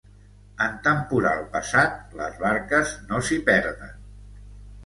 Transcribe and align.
En 0.67 0.79
temporal 0.87 1.43
passat, 1.57 2.01
les 2.21 2.41
barques 2.47 2.97
no 3.13 3.21
s'hi 3.29 3.39
perden. 3.51 3.97